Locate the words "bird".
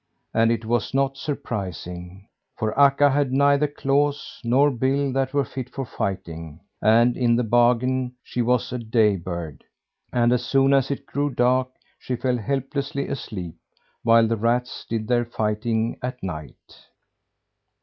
9.15-9.63